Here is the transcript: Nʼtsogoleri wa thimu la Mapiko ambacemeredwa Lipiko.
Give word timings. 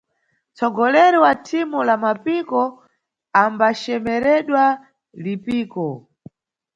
Nʼtsogoleri 0.51 1.17
wa 1.25 1.31
thimu 1.45 1.79
la 1.87 1.95
Mapiko 2.03 2.61
ambacemeredwa 3.43 4.63
Lipiko. 5.23 5.87